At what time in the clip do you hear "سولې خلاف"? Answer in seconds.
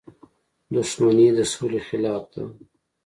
1.53-2.23